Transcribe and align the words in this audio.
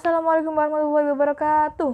Assalamualaikum 0.00 0.56
warahmatullahi 0.56 1.12
wabarakatuh. 1.12 1.92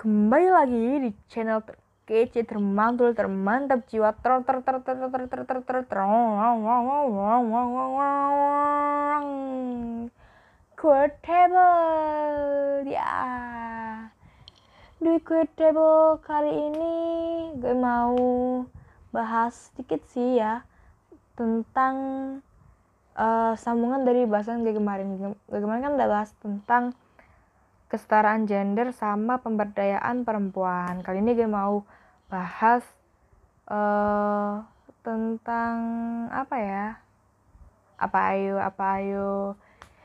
Kembali 0.00 0.48
lagi 0.48 1.04
di 1.04 1.10
channel 1.28 1.60
terkece, 1.60 2.48
termantul, 2.48 3.12
termantap 3.12 3.84
jiwa 3.92 4.16
ter 4.16 4.40
ter 4.40 4.56
ter 4.64 4.76
ter 4.88 4.96
ter 5.04 5.08
ter 5.20 5.44
ter 5.44 5.60
ter 5.60 5.78
ter 5.84 6.00
Quotable 10.80 11.76
ya. 12.88 13.20
Di 15.04 15.12
Quotable 15.20 16.24
kali 16.24 16.72
ini 16.72 16.96
gue 17.60 17.76
mau 17.76 18.16
bahas 19.12 19.76
sedikit 19.76 20.00
sih 20.08 20.40
ya 20.40 20.64
tentang 21.36 22.00
uh, 23.18 23.52
sambungan 23.58 24.06
dari 24.06 24.24
bahasan 24.24 24.62
gue 24.62 24.72
kemarin. 24.72 25.18
Gue 25.18 25.60
kemarin 25.60 25.82
kan 25.82 25.92
udah 25.98 26.08
bahas 26.08 26.30
tentang 26.38 26.94
kesetaraan 27.90 28.46
gender 28.46 28.94
sama 28.94 29.42
pemberdayaan 29.42 30.22
perempuan. 30.22 31.02
Kali 31.02 31.18
ini 31.20 31.34
gue 31.34 31.50
mau 31.50 31.82
bahas 32.30 32.86
uh, 33.66 34.62
tentang 35.02 35.76
apa 36.30 36.56
ya? 36.56 36.86
Apa 37.98 38.18
ayo, 38.38 38.62
apa 38.62 39.02
ayo? 39.02 39.58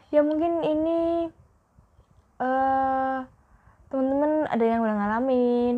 Ya 0.10 0.26
mungkin 0.26 0.66
ini 0.66 1.30
uh, 2.42 3.22
teman-teman 3.94 4.50
ada 4.50 4.66
yang 4.66 4.82
udah 4.82 4.96
ngalamin, 4.98 5.76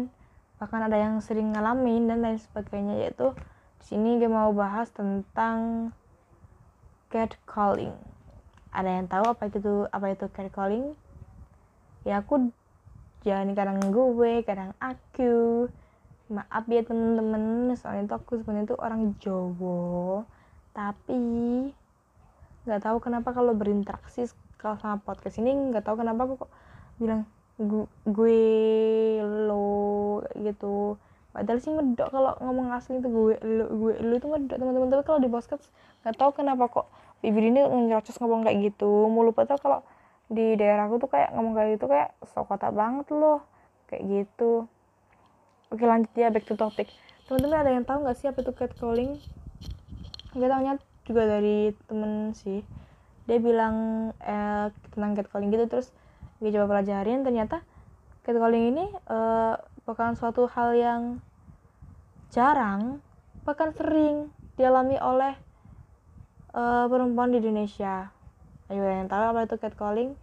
bahkan 0.55 0.87
ada 0.87 0.95
yang 0.95 1.19
sering 1.19 1.51
ngalamin 1.51 2.07
dan 2.07 2.23
lain 2.23 2.39
sebagainya 2.39 2.95
yaitu 3.03 3.35
di 3.83 3.85
sini 3.91 4.15
gue 4.15 4.31
mau 4.31 4.55
bahas 4.55 4.87
tentang 4.95 5.91
catcalling. 7.15 7.95
Ada 8.75 8.99
yang 8.99 9.07
tahu 9.07 9.23
apa 9.31 9.47
itu 9.47 9.87
apa 9.87 10.11
itu 10.11 10.27
catcalling? 10.35 10.91
Ya 12.03 12.19
aku 12.19 12.51
jangan 13.23 13.55
kadang 13.55 13.79
gue, 13.87 14.43
kadang 14.43 14.75
aku. 14.83 15.65
Maaf 16.25 16.65
ya 16.67 16.81
temen-temen, 16.81 17.77
soalnya 17.77 18.09
itu 18.09 18.15
aku 18.17 18.41
sebenarnya 18.43 18.73
itu 18.73 18.75
orang 18.81 19.15
Jawa. 19.23 20.27
Tapi 20.75 21.21
nggak 22.67 22.81
tahu 22.83 22.97
kenapa 22.99 23.31
kalau 23.31 23.55
berinteraksi 23.55 24.27
kalau 24.59 24.75
sama 24.81 24.97
podcast 24.99 25.37
ini 25.37 25.53
nggak 25.69 25.85
tahu 25.85 26.01
kenapa 26.01 26.25
aku 26.25 26.33
kok 26.43 26.51
bilang 26.97 27.29
gue, 27.61 27.85
gue 28.09 28.41
lo 29.21 30.25
gitu 30.35 30.99
padahal 31.35 31.59
sih 31.59 31.75
medok 31.75 32.15
kalau 32.15 32.31
ngomong 32.39 32.71
asli 32.71 33.03
itu 33.03 33.11
gue 33.11 33.35
lo 33.43 33.65
gue 33.67 33.93
lo 33.99 34.13
itu 34.15 34.27
medok 34.31 34.55
teman-teman. 34.55 34.87
Tapi 34.87 35.03
kalau 35.03 35.19
di 35.19 35.27
podcast 35.27 35.67
nggak 36.07 36.15
tahu 36.15 36.31
kenapa 36.31 36.71
kok 36.71 36.87
bibir 37.19 37.51
ini 37.51 37.59
nyerocos 37.67 38.15
ngomong 38.23 38.47
kayak 38.47 38.71
gitu. 38.71 39.11
Mulu 39.11 39.35
padahal 39.35 39.59
kalau 39.59 39.79
di 40.31 40.55
daerahku 40.55 40.97
tuh 40.97 41.11
kayak 41.11 41.35
ngomong 41.35 41.53
kayak 41.53 41.77
gitu 41.77 41.85
kayak 41.91 42.15
sok 42.23 42.49
kota 42.49 42.71
banget 42.71 43.11
loh 43.11 43.43
kayak 43.91 44.03
gitu. 44.07 44.65
Oke 45.69 45.83
lanjut 45.83 46.09
ya 46.15 46.31
back 46.31 46.47
to 46.47 46.55
topic. 46.55 46.87
Teman-teman 47.27 47.57
ada 47.67 47.71
yang 47.75 47.83
tahu 47.83 48.07
nggak 48.07 48.15
sih 48.15 48.31
apa 48.31 48.39
itu 48.39 48.55
catcalling? 48.55 49.19
Gue 50.31 50.47
tahunya 50.47 50.79
juga 51.03 51.23
dari 51.27 51.75
temen 51.91 52.31
sih. 52.31 52.63
Dia 53.27 53.37
bilang 53.43 54.09
eh, 54.23 54.71
tentang 54.95 55.11
catcalling 55.19 55.51
gitu. 55.51 55.67
Terus 55.67 55.91
gue 56.39 56.49
coba 56.55 56.79
pelajarin 56.79 57.27
ternyata 57.27 57.59
catcalling 58.23 58.71
ini 58.71 58.85
eh, 58.87 59.55
bukan 59.85 60.17
suatu 60.17 60.49
hal 60.49 60.73
yang 60.73 61.01
jarang 62.33 63.03
bahkan 63.45 63.75
sering 63.75 64.33
dialami 64.55 64.97
oleh 64.97 65.33
uh, 66.55 66.85
perempuan 66.89 67.35
di 67.35 67.43
Indonesia. 67.43 68.09
Ayo 68.71 68.81
yang 68.81 69.05
tahu 69.05 69.21
apa 69.21 69.45
itu 69.45 69.55
catcalling? 69.61 70.17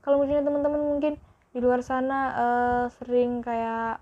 Kalau 0.00 0.20
misalnya 0.20 0.48
teman-teman 0.48 0.80
mungkin 0.80 1.14
di 1.52 1.58
luar 1.60 1.84
sana 1.84 2.20
uh, 2.34 2.84
sering 2.98 3.44
kayak 3.44 4.00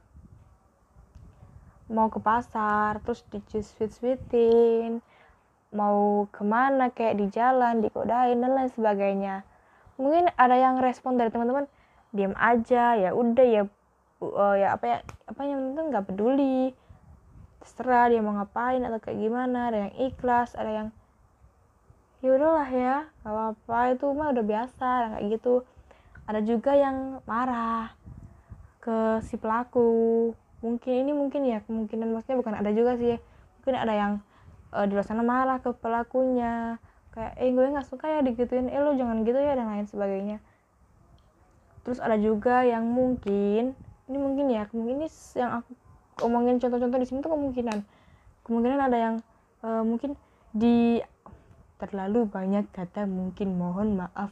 mau 1.92 2.08
ke 2.08 2.16
pasar 2.24 3.04
terus 3.04 3.20
dicus 3.28 3.68
sweet 3.76 3.92
sweetin 3.92 5.04
mau 5.72 6.24
ke 6.32 6.40
mana 6.40 6.88
kayak 6.88 7.20
di 7.20 7.28
jalan 7.28 7.84
dikodain 7.84 8.40
dan 8.40 8.56
lain 8.56 8.72
sebagainya 8.72 9.44
mungkin 10.00 10.32
ada 10.40 10.56
yang 10.56 10.80
respon 10.80 11.20
dari 11.20 11.28
teman-teman 11.28 11.68
diam 12.16 12.32
aja 12.40 12.96
ya 12.96 13.12
udah 13.12 13.44
ya 13.44 13.62
uh, 14.24 14.56
ya 14.56 14.76
apa 14.76 14.84
ya 14.88 14.98
apa 15.28 15.40
yang 15.44 15.72
penting 15.72 15.86
nggak 15.92 16.06
peduli 16.08 16.72
terserah 17.62 18.10
dia 18.10 18.18
mau 18.18 18.34
ngapain 18.34 18.82
atau 18.82 18.98
kayak 18.98 19.18
gimana 19.22 19.70
ada 19.70 19.78
yang 19.88 19.94
ikhlas 20.10 20.58
ada 20.58 20.70
yang 20.70 20.88
ya 22.22 22.38
udahlah 22.38 22.70
ya 22.70 22.96
gak 23.26 23.34
apa-apa 23.34 23.78
itu 23.98 24.06
mah 24.14 24.30
udah 24.30 24.44
biasa 24.46 24.88
kayak 25.18 25.24
gitu. 25.38 25.66
Ada 26.22 26.40
juga 26.46 26.78
yang 26.78 27.18
marah 27.26 27.90
ke 28.78 29.18
si 29.26 29.34
pelaku. 29.34 30.30
Mungkin 30.62 30.94
ini 31.02 31.10
mungkin 31.10 31.42
ya 31.42 31.58
kemungkinan 31.66 32.14
maksudnya 32.14 32.38
bukan 32.38 32.54
ada 32.54 32.70
juga 32.70 32.94
sih. 32.94 33.18
Mungkin 33.58 33.74
ada 33.74 33.94
yang 33.94 34.12
uh, 34.70 34.86
di 34.86 34.94
luar 34.94 35.02
sana 35.02 35.26
marah 35.26 35.58
ke 35.58 35.74
pelakunya 35.74 36.78
kayak 37.12 37.34
eh 37.36 37.50
gue 37.52 37.66
nggak 37.74 37.90
suka 37.90 38.08
ya 38.08 38.20
digituin 38.24 38.72
eh 38.72 38.80
lo 38.80 38.96
jangan 38.96 39.26
gitu 39.26 39.36
ya 39.42 39.58
dan 39.58 39.66
lain 39.66 39.90
sebagainya. 39.90 40.38
Terus 41.82 41.98
ada 41.98 42.14
juga 42.14 42.62
yang 42.62 42.86
mungkin 42.86 43.74
ini 44.06 44.18
mungkin 44.18 44.46
ya 44.46 44.70
mungkin 44.70 45.02
ini 45.02 45.08
yang 45.34 45.58
aku 45.58 45.74
omongin 46.20 46.60
contoh-contoh 46.60 46.98
di 47.00 47.08
sini 47.08 47.24
tuh 47.24 47.32
kemungkinan. 47.32 47.78
Kemungkinan 48.44 48.80
ada 48.82 48.98
yang 48.98 49.14
uh, 49.64 49.80
mungkin 49.80 50.18
di 50.52 51.00
terlalu 51.80 52.28
banyak 52.28 52.68
kata 52.74 53.08
mungkin 53.08 53.56
mohon 53.56 53.96
maaf. 53.96 54.30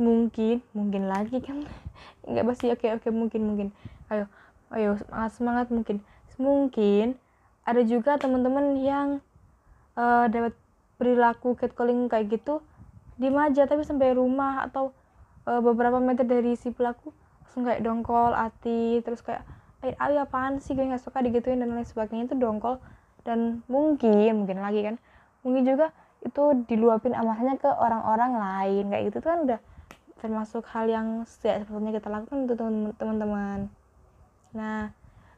Mungkin 0.00 0.64
mungkin 0.72 1.02
lagi 1.06 1.38
kan? 1.44 1.62
Nggak 2.30 2.44
pasti 2.48 2.66
oke 2.72 2.86
oke 2.96 3.08
mungkin 3.12 3.40
mungkin. 3.44 3.68
Ayo 4.08 4.26
ayo 4.72 4.96
semangat 4.96 5.32
semangat 5.36 5.66
mungkin. 5.68 5.96
Mungkin 6.34 7.14
ada 7.64 7.80
juga 7.84 8.16
teman-teman 8.18 8.80
yang 8.80 9.08
uh, 9.94 10.26
dapat 10.26 10.52
perilaku 10.98 11.54
catcalling 11.58 12.06
kayak 12.06 12.30
gitu 12.38 12.62
di 13.14 13.30
aja 13.30 13.66
tapi 13.70 13.86
sampai 13.86 14.14
rumah 14.14 14.66
atau 14.66 14.90
uh, 15.46 15.62
beberapa 15.62 16.02
meter 16.02 16.26
dari 16.26 16.58
si 16.58 16.74
pelaku 16.74 17.14
langsung 17.54 17.70
kayak 17.70 17.86
dongkol 17.86 18.34
hati 18.34 18.98
terus 19.06 19.22
kayak 19.22 19.46
ayo 19.86 19.94
ayo 20.02 20.16
apaan 20.26 20.58
sih? 20.58 20.74
Gue 20.74 20.90
nggak 20.90 21.06
suka 21.06 21.22
digituin 21.22 21.62
dan 21.62 21.70
lain 21.70 21.86
sebagainya 21.86 22.26
itu 22.26 22.34
dongkol. 22.34 22.82
Dan 23.22 23.62
mungkin 23.70 24.42
mungkin 24.42 24.58
lagi 24.58 24.82
kan 24.82 24.98
mungkin 25.46 25.62
juga 25.62 25.94
itu 26.26 26.66
diluapin 26.66 27.14
amarahnya 27.14 27.54
ke 27.62 27.70
orang-orang 27.70 28.32
lain. 28.34 28.84
Kayak 28.90 29.02
gitu 29.14 29.18
kan 29.22 29.46
udah 29.46 29.60
termasuk 30.24 30.64
hal 30.72 30.88
yang 30.88 31.28
setiap 31.28 31.68
sepertinya 31.68 31.92
kita 32.00 32.08
lakukan 32.08 32.48
untuk 32.48 32.56
teman-teman 32.96 33.68
nah 34.56 34.88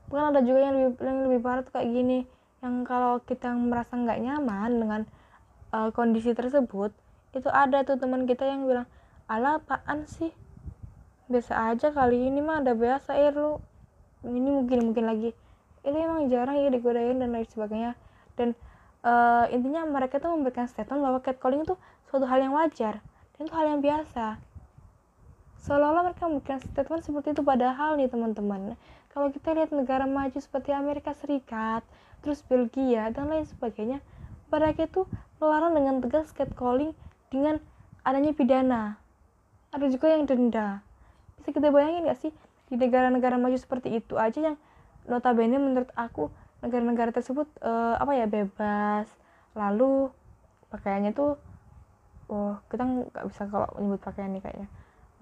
bukan 0.06 0.31
ada 0.31 0.41
juga 0.47 0.62
yang 0.62 0.75
lebih 0.78 0.91
yang 1.03 1.19
lebih 1.26 1.41
parah 1.43 1.66
tuh 1.66 1.75
kayak 1.75 1.91
gini 1.91 2.19
yang 2.62 2.87
kalau 2.87 3.19
kita 3.26 3.50
merasa 3.50 3.99
nggak 3.99 4.22
nyaman 4.22 4.71
dengan 4.78 5.00
uh, 5.75 5.91
kondisi 5.91 6.38
tersebut 6.38 6.94
itu 7.34 7.50
ada 7.50 7.82
tuh 7.82 7.99
teman 7.99 8.31
kita 8.31 8.47
yang 8.47 8.62
bilang 8.62 8.87
ala 9.26 9.59
apaan 9.59 10.06
sih 10.06 10.31
biasa 11.26 11.75
aja 11.75 11.91
kali 11.91 12.31
ini 12.31 12.38
mah 12.38 12.62
ada 12.62 12.72
biasa 12.78 13.19
air 13.19 13.34
lu. 13.34 13.59
Ini 14.22 14.50
mungkin 14.62 14.91
mungkin 14.91 15.04
lagi. 15.10 15.31
Ini 15.82 15.98
emang 16.06 16.31
jarang 16.31 16.59
ya 16.59 16.70
digodain 16.70 17.19
dan 17.19 17.34
lain 17.34 17.47
sebagainya. 17.50 17.98
Dan 18.38 18.54
uh, 19.03 19.50
intinya 19.50 19.82
mereka 19.87 20.22
tuh 20.22 20.31
memberikan 20.34 20.70
statement 20.70 21.03
bahwa 21.03 21.19
catcalling 21.19 21.66
itu 21.66 21.75
suatu 22.06 22.26
hal 22.31 22.38
yang 22.38 22.54
wajar 22.54 23.03
dan 23.37 23.41
itu 23.47 23.54
hal 23.54 23.66
yang 23.66 23.81
biasa. 23.82 24.38
Seolah-olah 25.66 26.14
mereka 26.14 26.31
memberikan 26.31 26.59
statement 26.62 27.03
seperti 27.03 27.34
itu 27.34 27.43
padahal 27.43 27.98
nih 27.98 28.06
teman-teman. 28.06 28.78
Kalau 29.10 29.34
kita 29.34 29.50
lihat 29.56 29.75
negara 29.75 30.06
maju 30.06 30.38
seperti 30.38 30.70
Amerika 30.70 31.11
Serikat 31.11 31.82
terus 32.23 32.43
Belgia 32.46 33.11
dan 33.11 33.31
lain 33.31 33.46
sebagainya 33.46 33.99
mereka 34.46 34.87
itu 34.87 35.11
melarang 35.43 35.75
dengan 35.75 35.99
tegas 35.99 36.31
catcalling 36.31 36.94
dengan 37.34 37.58
adanya 38.06 38.31
pidana. 38.31 38.82
Ada 39.75 39.90
juga 39.90 40.14
yang 40.14 40.31
denda 40.31 40.86
bisa 41.46 41.54
kita 41.54 41.70
bayangin 41.70 42.10
gak 42.10 42.19
sih 42.19 42.34
di 42.66 42.75
negara-negara 42.75 43.38
maju 43.38 43.54
seperti 43.54 44.02
itu 44.02 44.19
aja 44.19 44.50
yang 44.52 44.56
notabene 45.06 45.54
menurut 45.54 45.87
aku 45.94 46.34
negara-negara 46.58 47.14
tersebut 47.14 47.46
uh, 47.62 47.94
apa 47.94 48.12
ya 48.19 48.26
bebas. 48.26 49.06
Lalu 49.54 50.10
pakaiannya 50.75 51.14
tuh 51.14 51.38
oh 52.26 52.58
kita 52.66 52.82
nggak 52.82 53.25
bisa 53.31 53.46
kalau 53.46 53.70
menyebut 53.78 54.02
pakaian 54.02 54.34
nih 54.34 54.43
kayaknya. 54.43 54.69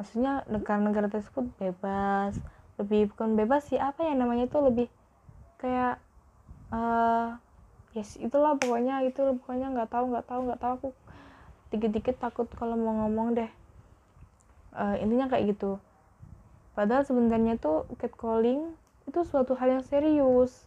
Maksudnya 0.01 0.33
negara-negara 0.49 1.13
tersebut 1.13 1.45
bebas. 1.61 2.41
Lebih 2.81 3.13
bukan 3.13 3.37
bebas 3.37 3.69
sih 3.69 3.77
apa 3.77 4.09
ya 4.09 4.17
namanya 4.17 4.49
itu 4.49 4.59
lebih 4.65 4.89
kayak 5.61 6.01
uh, 6.73 7.37
yes 7.93 8.17
itulah 8.17 8.57
pokoknya 8.57 9.05
itu 9.05 9.21
pokoknya 9.45 9.69
nggak 9.69 9.93
tahu 9.93 10.17
nggak 10.17 10.27
tahu 10.27 10.41
nggak 10.49 10.61
tahu. 10.65 10.73
Aku 10.81 10.89
dikit-dikit 11.77 12.17
takut 12.17 12.49
kalau 12.57 12.81
mau 12.81 13.05
ngomong 13.05 13.37
deh. 13.37 13.51
Uh, 14.75 14.97
intinya 14.99 15.29
kayak 15.29 15.55
gitu 15.55 15.79
padahal 16.75 17.07
sebenarnya 17.07 17.57
tuh 17.57 17.89
catcalling 17.97 18.75
itu 19.07 19.21
suatu 19.27 19.55
hal 19.59 19.81
yang 19.81 19.85
serius. 19.87 20.67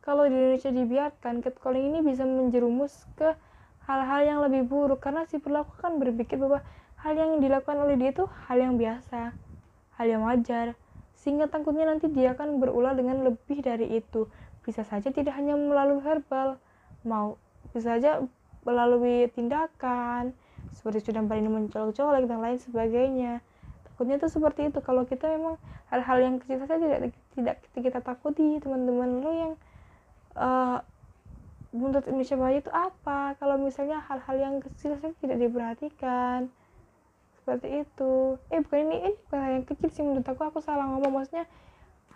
Kalau 0.00 0.24
di 0.24 0.32
Indonesia 0.32 0.72
dibiarkan, 0.72 1.44
catcalling 1.44 1.92
ini 1.92 2.00
bisa 2.00 2.24
menjerumus 2.24 3.04
ke 3.20 3.36
hal-hal 3.84 4.20
yang 4.24 4.38
lebih 4.40 4.64
buruk. 4.64 5.04
Karena 5.04 5.28
si 5.28 5.36
pelaku 5.36 5.76
kan 5.76 6.00
berpikir 6.00 6.40
bahwa 6.40 6.64
hal 7.04 7.12
yang 7.16 7.36
dilakukan 7.38 7.76
oleh 7.80 8.00
dia 8.00 8.10
itu 8.16 8.24
hal 8.48 8.58
yang 8.58 8.74
biasa 8.80 9.36
hal 10.00 10.08
yang 10.08 10.24
wajar. 10.24 10.72
Sehingga 11.20 11.52
takutnya 11.52 11.84
nanti 11.84 12.08
dia 12.08 12.32
akan 12.32 12.56
berulang 12.56 12.96
dengan 12.96 13.20
lebih 13.20 13.60
dari 13.60 14.00
itu. 14.00 14.24
Bisa 14.64 14.80
saja 14.88 15.12
tidak 15.12 15.36
hanya 15.36 15.52
melalui 15.52 16.00
verbal 16.00 16.56
mau 17.04 17.36
bisa 17.72 17.96
saja 17.96 18.20
melalui 18.64 19.28
tindakan 19.32 20.36
seperti 20.76 21.00
sudah 21.00 21.24
ini 21.24 21.48
mencolok-colok 21.48 22.28
dan 22.28 22.44
lain 22.44 22.60
sebagainya 22.60 23.40
takutnya 24.00 24.16
itu 24.16 24.32
seperti 24.32 24.72
itu. 24.72 24.80
Kalau 24.80 25.04
kita 25.04 25.28
memang 25.28 25.60
hal-hal 25.92 26.24
yang 26.24 26.34
kecil 26.40 26.56
saja 26.64 26.80
tidak 26.80 27.12
tidak 27.36 27.56
kita 27.76 28.00
takuti 28.00 28.56
teman-teman 28.56 29.20
lo 29.20 29.28
yang 29.28 29.52
uh, 30.40 30.80
buntut 31.68 32.08
Indonesia 32.08 32.40
Bayi 32.40 32.64
itu 32.64 32.72
apa? 32.72 33.36
Kalau 33.36 33.60
misalnya 33.60 34.00
hal-hal 34.08 34.40
yang 34.40 34.54
kecil 34.64 34.96
saja 34.96 35.12
tidak 35.20 35.36
diperhatikan 35.36 36.48
seperti 37.36 37.84
itu. 37.84 38.40
Eh 38.48 38.64
bukan 38.64 38.88
ini 38.88 38.96
ini 39.04 39.12
bukan 39.28 39.36
hal 39.36 39.52
yang 39.60 39.66
kecil 39.68 39.88
sih 39.92 40.00
menurut 40.00 40.24
aku. 40.24 40.48
Aku 40.48 40.64
salah 40.64 40.88
ngomong. 40.88 41.20
Maksudnya 41.20 41.44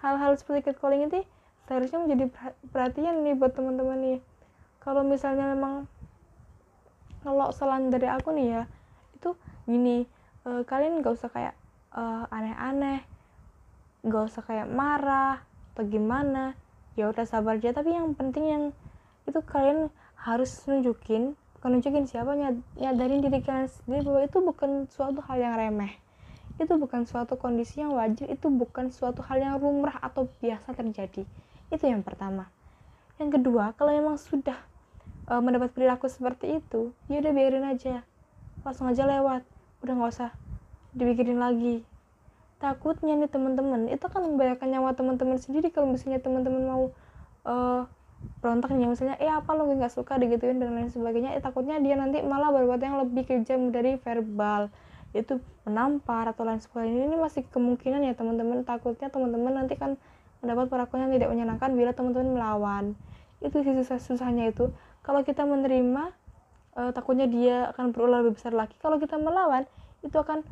hal-hal 0.00 0.40
seperti 0.40 0.72
catcalling 0.72 1.12
itu 1.12 1.20
seharusnya 1.68 2.00
menjadi 2.00 2.32
perhatian 2.72 3.28
nih 3.28 3.36
buat 3.36 3.52
teman-teman 3.52 4.00
nih. 4.00 4.18
Kalau 4.80 5.04
misalnya 5.04 5.52
memang 5.52 5.84
kalau 7.20 7.52
saran 7.52 7.92
dari 7.92 8.08
aku 8.08 8.32
nih 8.32 8.56
ya 8.56 8.62
itu 9.20 9.36
gini 9.68 10.08
uh, 10.48 10.64
kalian 10.64 11.04
gak 11.04 11.16
usah 11.16 11.28
kayak 11.28 11.56
uh, 11.94 12.26
aneh-aneh 12.28 13.06
gak 14.04 14.28
usah 14.28 14.44
kayak 14.44 14.68
marah 14.68 15.40
atau 15.72 15.82
gimana 15.88 16.52
ya 16.94 17.08
udah 17.10 17.24
sabar 17.24 17.56
aja. 17.56 17.72
Tapi 17.72 17.94
yang 17.94 18.12
penting 18.12 18.44
yang 18.44 18.64
itu 19.24 19.40
kalian 19.40 19.88
harus 20.20 20.52
nunjukin 20.68 21.32
bukan 21.56 21.80
nunjukin 21.80 22.04
siapa 22.04 22.36
nyadarin 22.76 23.24
diri 23.24 23.40
kalian 23.40 23.72
sendiri 23.72 24.04
bahwa 24.04 24.20
itu 24.20 24.38
bukan 24.44 24.70
suatu 24.92 25.24
hal 25.24 25.40
yang 25.40 25.56
remeh. 25.56 25.96
Itu 26.60 26.76
bukan 26.76 27.08
suatu 27.08 27.40
kondisi 27.40 27.80
yang 27.80 27.96
wajar 27.96 28.28
itu 28.28 28.52
bukan 28.52 28.92
suatu 28.92 29.24
hal 29.24 29.40
yang 29.40 29.56
rumrah 29.56 29.96
atau 30.04 30.28
biasa 30.44 30.76
terjadi. 30.76 31.24
Itu 31.72 31.84
yang 31.88 32.04
pertama. 32.04 32.52
Yang 33.16 33.40
kedua 33.40 33.72
kalau 33.80 33.96
memang 33.96 34.20
sudah 34.20 34.60
uh, 35.32 35.40
mendapat 35.40 35.72
perilaku 35.72 36.04
seperti 36.06 36.60
itu 36.60 36.92
ya 37.08 37.24
udah 37.24 37.32
biarin 37.32 37.64
aja. 37.64 38.04
Langsung 38.60 38.92
aja 38.92 39.08
lewat. 39.08 39.42
Udah 39.80 39.92
nggak 39.96 40.12
usah 40.12 40.30
dipikirin 40.94 41.38
lagi. 41.42 41.82
Takutnya 42.62 43.18
nih 43.18 43.28
teman-teman 43.28 43.90
itu 43.90 44.06
kan 44.08 44.24
membahayakan 44.24 44.68
nyawa 44.70 44.90
teman-teman 44.96 45.36
sendiri 45.36 45.68
kalau 45.74 45.90
misalnya 45.90 46.22
teman-teman 46.22 46.62
mau 46.64 46.84
uh, 47.44 47.84
berontak 48.40 48.72
nih 48.72 48.88
misalnya 48.88 49.20
eh 49.20 49.28
apa 49.28 49.52
lo 49.52 49.68
nggak 49.68 49.92
suka? 49.92 50.16
digituin 50.16 50.62
dan 50.62 50.72
lain 50.72 50.88
sebagainya. 50.88 51.36
Eh 51.36 51.42
takutnya 51.44 51.76
dia 51.82 51.98
nanti 51.98 52.24
malah 52.24 52.54
berbuat 52.54 52.80
yang 52.80 52.96
lebih 53.04 53.28
kejam 53.28 53.68
dari 53.68 54.00
verbal 54.00 54.72
itu 55.14 55.38
menampar 55.68 56.32
atau 56.32 56.42
lain 56.42 56.58
sebagainya. 56.58 57.06
Ini 57.10 57.16
masih 57.20 57.42
kemungkinan 57.52 58.00
ya 58.02 58.14
teman-teman. 58.16 58.66
Takutnya 58.66 59.12
teman-teman 59.12 59.52
nanti 59.62 59.78
kan 59.78 60.00
mendapat 60.42 60.68
perlakuan 60.68 61.08
yang 61.08 61.12
tidak 61.20 61.28
menyenangkan 61.30 61.70
bila 61.76 61.90
teman-teman 61.92 62.30
melawan. 62.34 62.84
Itu 63.44 63.60
sih 63.60 63.76
susah 63.76 64.00
susahnya 64.00 64.50
itu. 64.50 64.72
Kalau 65.04 65.20
kita 65.20 65.44
menerima 65.44 66.16
uh, 66.80 66.90
takutnya 66.90 67.28
dia 67.30 67.70
akan 67.76 67.94
berulang 67.94 68.26
lebih 68.26 68.40
besar 68.40 68.52
lagi. 68.56 68.74
Kalau 68.82 68.98
kita 68.98 69.20
melawan 69.20 69.68
itu 70.02 70.16
akan 70.16 70.42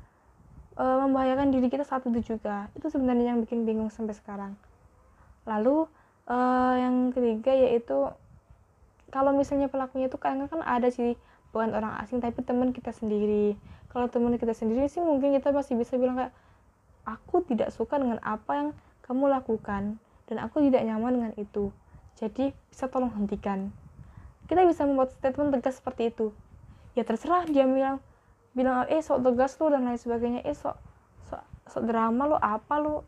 uh, 0.76 0.98
membahayakan 1.06 1.52
diri 1.52 1.68
kita 1.68 1.84
saat 1.84 2.04
itu 2.08 2.36
juga. 2.36 2.68
Itu 2.76 2.88
sebenarnya 2.88 3.34
yang 3.34 3.40
bikin 3.44 3.64
bingung 3.68 3.92
sampai 3.92 4.16
sekarang. 4.16 4.56
Lalu 5.44 5.88
uh, 6.28 6.74
yang 6.78 7.10
ketiga 7.10 7.52
yaitu 7.52 8.12
kalau 9.12 9.36
misalnya 9.36 9.68
pelakunya 9.68 10.08
itu 10.08 10.16
kadang 10.16 10.48
kan 10.48 10.64
ada 10.64 10.88
sih 10.88 11.20
bukan 11.52 11.76
orang 11.76 12.00
asing 12.00 12.24
tapi 12.24 12.40
teman 12.40 12.72
kita 12.72 12.90
sendiri. 12.96 13.56
Kalau 13.92 14.08
teman 14.08 14.32
kita 14.40 14.56
sendiri 14.56 14.88
sih 14.88 15.04
mungkin 15.04 15.36
kita 15.36 15.52
masih 15.52 15.76
bisa 15.76 16.00
bilang 16.00 16.16
kayak 16.16 16.32
aku 17.04 17.44
tidak 17.44 17.68
suka 17.74 18.00
dengan 18.00 18.16
apa 18.24 18.52
yang 18.56 18.68
kamu 19.04 19.28
lakukan 19.28 20.00
dan 20.30 20.36
aku 20.40 20.64
tidak 20.64 20.80
nyaman 20.88 21.12
dengan 21.20 21.32
itu. 21.36 21.68
Jadi 22.16 22.56
bisa 22.72 22.88
tolong 22.88 23.12
hentikan. 23.12 23.68
Kita 24.48 24.64
bisa 24.64 24.88
membuat 24.88 25.12
statement 25.12 25.52
tegas 25.52 25.76
seperti 25.76 26.08
itu. 26.08 26.32
Ya 26.96 27.04
terserah 27.04 27.44
dia 27.44 27.68
bilang 27.68 28.00
bilang 28.52 28.84
eh 28.88 29.00
sok 29.00 29.24
tegas 29.24 29.56
lu 29.60 29.72
dan 29.72 29.88
lain 29.88 30.00
sebagainya. 30.00 30.40
Eh 30.44 30.56
sok 30.56 30.76
sok, 31.28 31.42
sok 31.68 31.82
drama 31.88 32.28
lu 32.28 32.36
apa 32.36 32.74
lu? 32.80 33.04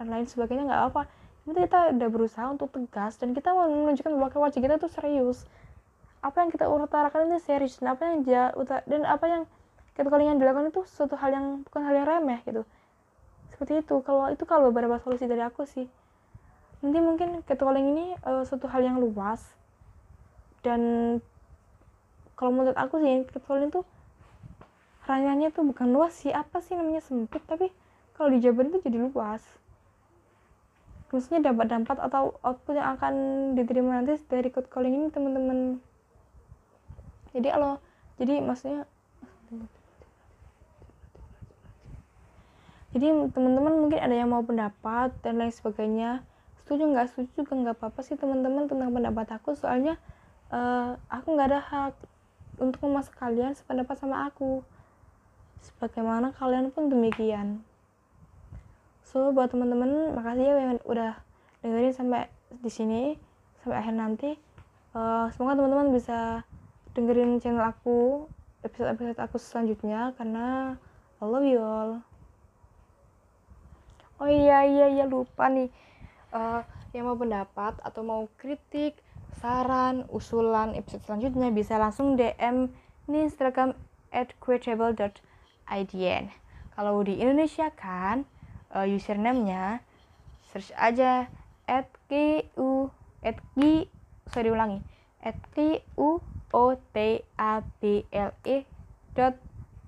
Dan 0.00 0.08
lain 0.08 0.24
sebagainya 0.24 0.64
nggak 0.68 0.84
apa 0.92 1.02
nanti 1.48 1.66
kita 1.66 1.96
udah 1.96 2.08
berusaha 2.12 2.46
untuk 2.52 2.68
tegas 2.70 3.16
dan 3.16 3.32
kita 3.32 3.50
mau 3.50 3.66
menunjukkan 3.66 4.12
bahwa 4.12 4.48
wajah 4.48 4.60
kita 4.60 4.76
itu 4.76 4.88
serius. 4.92 5.48
Apa 6.20 6.44
yang 6.44 6.50
kita 6.52 6.68
utarakan 6.68 7.32
itu 7.32 7.40
serius 7.40 7.80
dan 7.80 7.96
apa 7.96 8.02
yang 8.06 8.16
dia 8.22 8.52
dan 8.84 9.02
apa 9.08 9.24
yang 9.24 9.42
kita 9.96 10.06
yang 10.20 10.38
dilakukan 10.38 10.70
itu 10.70 10.84
suatu 10.86 11.16
hal 11.16 11.32
yang 11.32 11.46
bukan 11.66 11.82
hal 11.84 11.94
yang 11.96 12.06
remeh 12.06 12.40
gitu. 12.44 12.62
Seperti 13.50 13.80
itu. 13.80 13.98
Kalau 14.04 14.28
itu 14.28 14.44
kalau 14.44 14.68
beberapa 14.70 15.00
solusi 15.00 15.24
dari 15.26 15.42
aku 15.42 15.64
sih. 15.64 15.88
Nanti 16.80 16.98
mungkin 17.00 17.44
catcalling 17.44 17.86
ini 17.92 18.06
uh, 18.24 18.44
suatu 18.44 18.64
hal 18.70 18.80
yang 18.80 18.96
luas 18.96 19.44
dan 20.60 20.80
kalau 22.36 22.52
menurut 22.56 22.76
aku 22.76 23.00
sih 23.04 23.24
catcalling 23.28 23.68
itu 23.68 23.84
ranahnya 25.08 25.48
tuh 25.54 25.64
bukan 25.64 25.88
luas 25.92 26.16
sih. 26.16 26.32
Apa 26.32 26.60
sih 26.60 26.76
namanya 26.76 27.00
sempit? 27.00 27.40
Tapi 27.46 27.72
kalau 28.16 28.28
dijabarin 28.34 28.68
itu 28.68 28.84
jadi 28.84 28.98
luas. 29.00 29.40
Maksudnya 31.10 31.50
dapat 31.50 31.66
dampak 31.72 31.98
atau 31.98 32.38
output 32.44 32.78
yang 32.78 32.94
akan 32.94 33.14
diterima 33.58 33.98
nanti 33.98 34.14
dari 34.30 34.52
catcalling 34.52 34.94
ini 34.94 35.06
teman-teman. 35.10 35.58
Jadi 37.34 37.48
kalau 37.50 37.82
jadi 38.20 38.38
maksudnya 38.44 38.86
jadi 42.94 43.06
teman-teman 43.34 43.74
mungkin 43.86 43.98
ada 43.98 44.14
yang 44.14 44.30
mau 44.30 44.44
pendapat 44.46 45.10
dan 45.26 45.42
lain 45.42 45.50
sebagainya. 45.50 46.22
Setuju 46.62 46.86
nggak? 46.94 47.10
Setuju 47.10 47.42
juga 47.42 47.52
nggak 47.58 47.76
apa-apa 47.82 48.00
sih 48.06 48.14
teman-teman 48.14 48.70
tentang 48.70 48.94
pendapat 48.94 49.26
aku. 49.34 49.58
Soalnya 49.58 49.98
uh, 50.54 50.94
aku 51.10 51.34
nggak 51.34 51.48
ada 51.50 51.60
hak 51.62 51.94
untuk 52.62 52.86
memasak 52.86 53.18
kalian 53.18 53.56
sependapat 53.58 53.98
sama 53.98 54.30
aku 54.30 54.62
sebagaimana 55.64 56.32
kalian 56.36 56.72
pun 56.72 56.88
demikian. 56.88 57.64
So 59.04 59.34
buat 59.34 59.50
teman-teman 59.50 60.14
makasih 60.14 60.44
ya 60.44 60.54
yang 60.60 60.78
udah 60.86 61.18
dengerin 61.60 61.94
sampai 61.94 62.30
di 62.62 62.70
sini 62.70 63.02
sampai 63.62 63.76
akhir 63.80 63.94
nanti. 63.94 64.30
Uh, 64.90 65.30
semoga 65.34 65.58
teman-teman 65.58 65.94
bisa 65.94 66.42
dengerin 66.94 67.38
channel 67.38 67.62
aku 67.62 68.26
episode-episode 68.66 69.18
aku 69.22 69.36
selanjutnya 69.38 70.12
karena 70.18 70.76
I 71.20 71.24
love 71.24 71.46
you 71.46 71.62
all. 71.62 72.02
Oh 74.20 74.28
iya 74.28 74.68
iya 74.68 74.86
iya 74.92 75.04
lupa 75.08 75.48
nih. 75.48 75.72
Uh, 76.30 76.62
yang 76.92 77.06
mau 77.06 77.16
pendapat 77.16 77.78
atau 77.80 78.02
mau 78.02 78.22
kritik 78.38 78.98
saran, 79.38 80.04
usulan 80.10 80.74
episode 80.74 81.06
selanjutnya 81.06 81.48
bisa 81.54 81.78
langsung 81.80 82.18
DM 82.18 82.68
di 83.08 83.18
Instagram 83.26 83.74
at 84.10 84.34
quotable.idn 85.70 86.34
kalau 86.74 87.02
di 87.06 87.22
Indonesia 87.22 87.70
kan 87.70 88.26
uh, 88.74 88.86
username-nya 88.86 89.84
search 90.50 90.74
aja 90.74 91.30
at 91.70 91.86
u 92.58 92.90
at 93.22 93.38
q 93.54 93.86
sorry 94.32 94.50
ulangi. 94.50 94.82
At 95.22 95.36
q 95.54 95.78
u 95.94 96.18
o 96.50 96.64
t 96.74 97.22
a 97.38 97.52
b 97.78 98.02
l 98.10 98.30
e 98.42 98.56
dot 99.14 99.36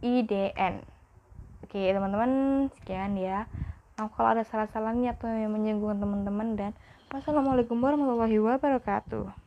idn 0.04 0.84
oke 1.64 1.80
teman-teman 1.80 2.30
sekian 2.76 3.16
ya. 3.16 3.48
Nah, 3.96 4.10
kalau 4.12 4.34
ada 4.34 4.44
salah-salahnya 4.44 5.16
atau 5.16 5.30
yang 5.30 5.54
menyinggung 5.54 5.96
teman-teman 5.96 6.58
dan 6.58 6.70
wassalamualaikum 7.08 7.80
warahmatullahi 7.80 8.38
wabarakatuh 8.38 9.41